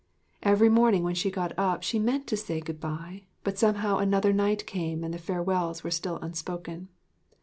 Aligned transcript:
Every 0.41 0.67
morning, 0.67 1.03
when 1.03 1.13
she 1.13 1.29
got 1.29 1.53
up, 1.59 1.83
she 1.83 1.99
meant 1.99 2.25
to 2.25 2.35
say 2.35 2.59
good 2.59 2.79
bye, 2.79 3.25
but 3.43 3.59
somehow 3.59 3.99
another 3.99 4.33
night 4.33 4.65
came 4.65 5.03
and 5.03 5.13
the 5.13 5.19
farewells 5.19 5.83
were 5.83 5.91
still 5.91 6.17
unspoken. 6.23 6.87